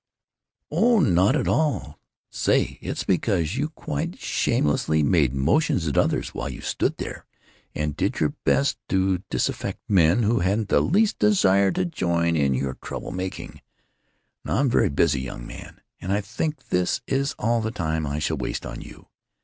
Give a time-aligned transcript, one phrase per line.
[0.71, 1.99] "Oh, not at all.
[2.31, 7.23] Say it's because you quite shamelessly made motions at others while you stood there,
[7.75, 12.55] and did your best to disaffect men who hadn't the least desire to join in
[12.55, 13.61] your trouble making....
[14.43, 18.17] Now I'm very busy, young man, and I think this is all the time I
[18.17, 19.05] shall waste on you.